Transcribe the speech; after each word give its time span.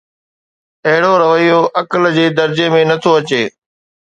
اهڙو 0.87 1.13
رويو 1.23 1.59
عقل 1.81 2.01
جي 2.17 2.25
درجي 2.37 2.67
۾ 2.75 2.81
نه 2.89 2.95
ٿو 3.03 3.11
اچي. 3.19 3.43